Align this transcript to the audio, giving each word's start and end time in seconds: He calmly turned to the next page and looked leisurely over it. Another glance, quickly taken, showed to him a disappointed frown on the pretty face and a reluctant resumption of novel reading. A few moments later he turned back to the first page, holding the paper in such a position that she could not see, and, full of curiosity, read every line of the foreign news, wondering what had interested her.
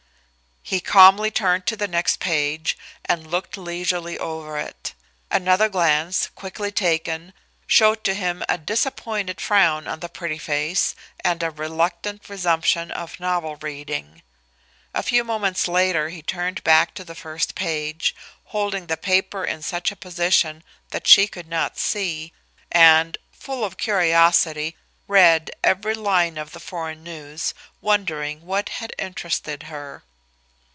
He 0.63 0.79
calmly 0.79 1.31
turned 1.31 1.65
to 1.65 1.75
the 1.75 1.87
next 1.87 2.19
page 2.21 2.77
and 3.03 3.27
looked 3.29 3.57
leisurely 3.57 4.17
over 4.17 4.57
it. 4.57 4.93
Another 5.29 5.67
glance, 5.67 6.27
quickly 6.33 6.71
taken, 6.71 7.33
showed 7.67 8.05
to 8.05 8.13
him 8.13 8.41
a 8.47 8.57
disappointed 8.57 9.41
frown 9.41 9.85
on 9.85 9.99
the 9.99 10.07
pretty 10.07 10.37
face 10.37 10.95
and 11.25 11.43
a 11.43 11.49
reluctant 11.51 12.29
resumption 12.29 12.89
of 12.91 13.19
novel 13.19 13.57
reading. 13.57 14.21
A 14.93 15.03
few 15.03 15.25
moments 15.25 15.67
later 15.67 16.07
he 16.07 16.21
turned 16.21 16.63
back 16.63 16.93
to 16.93 17.03
the 17.03 17.15
first 17.15 17.53
page, 17.53 18.15
holding 18.45 18.85
the 18.85 18.97
paper 18.97 19.43
in 19.43 19.63
such 19.63 19.91
a 19.91 19.95
position 19.97 20.63
that 20.91 21.07
she 21.07 21.27
could 21.27 21.49
not 21.49 21.77
see, 21.79 22.31
and, 22.71 23.17
full 23.31 23.65
of 23.65 23.77
curiosity, 23.77 24.77
read 25.07 25.51
every 25.65 25.95
line 25.95 26.37
of 26.37 26.51
the 26.51 26.61
foreign 26.61 27.03
news, 27.03 27.53
wondering 27.81 28.45
what 28.45 28.69
had 28.69 28.93
interested 28.97 29.63
her. 29.63 30.03